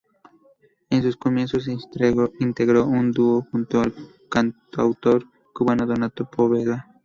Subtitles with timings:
[0.89, 3.93] En sus comienzos integró un dúo junto al
[4.31, 6.89] cantautor cubano Donato Poveda.